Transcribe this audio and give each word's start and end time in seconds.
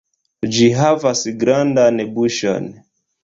Ĝi 0.53 0.69
havas 0.77 1.21
grandan 1.43 2.03
buŝon. 2.17 2.69